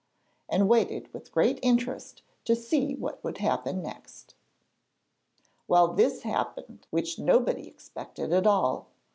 [0.49, 4.33] and waited with great interest to see what would happen next.
[5.67, 8.87] Well, this happened which nobody expected at all.